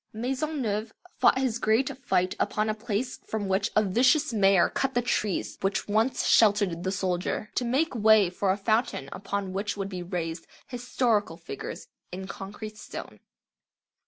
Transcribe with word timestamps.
Maisonneuve 0.15 0.93
fought 1.19 1.37
his 1.37 1.59
great 1.59 1.95
fight 2.03 2.33
upon 2.39 2.69
a 2.69 2.73
place 2.73 3.19
from 3.27 3.47
which 3.47 3.69
a 3.75 3.83
vicious 3.83 4.33
mayor 4.33 4.67
cut 4.67 4.95
the 4.95 5.01
trees 5.03 5.59
which 5.61 5.87
once 5.87 6.25
sheltered 6.25 6.81
the 6.83 6.91
soldier, 6.91 7.51
to 7.53 7.63
make 7.63 7.93
way 7.93 8.27
for 8.27 8.49
a 8.51 8.57
fountain 8.57 9.09
upon 9.13 9.53
which 9.53 9.77
would 9.77 9.89
be 9.89 10.01
raised 10.01 10.47
"historical" 10.65 11.37
figures 11.37 11.87
in 12.11 12.25
concrete 12.25 12.79
stone. 12.79 13.19